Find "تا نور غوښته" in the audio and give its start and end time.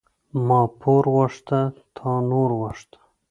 1.95-2.97